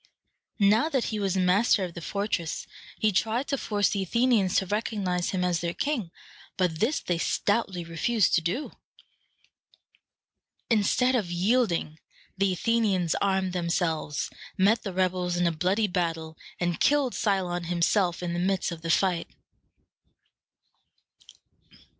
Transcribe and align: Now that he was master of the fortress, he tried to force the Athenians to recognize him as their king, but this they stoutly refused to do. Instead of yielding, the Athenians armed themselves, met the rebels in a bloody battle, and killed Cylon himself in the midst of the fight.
Now 0.57 0.89
that 0.89 1.03
he 1.13 1.19
was 1.19 1.37
master 1.37 1.83
of 1.83 1.93
the 1.93 2.01
fortress, 2.01 2.65
he 2.97 3.11
tried 3.11 3.47
to 3.49 3.55
force 3.59 3.89
the 3.89 4.01
Athenians 4.01 4.55
to 4.55 4.65
recognize 4.65 5.29
him 5.29 5.43
as 5.43 5.59
their 5.61 5.75
king, 5.75 6.09
but 6.57 6.79
this 6.79 6.99
they 6.99 7.19
stoutly 7.19 7.83
refused 7.83 8.33
to 8.33 8.41
do. 8.41 8.71
Instead 10.71 11.13
of 11.13 11.29
yielding, 11.31 11.99
the 12.35 12.51
Athenians 12.51 13.13
armed 13.21 13.53
themselves, 13.53 14.31
met 14.57 14.81
the 14.81 14.91
rebels 14.91 15.37
in 15.37 15.45
a 15.45 15.51
bloody 15.51 15.85
battle, 15.85 16.35
and 16.59 16.79
killed 16.79 17.13
Cylon 17.13 17.65
himself 17.65 18.23
in 18.23 18.33
the 18.33 18.39
midst 18.39 18.71
of 18.71 18.81
the 18.81 18.89
fight. 18.89 19.27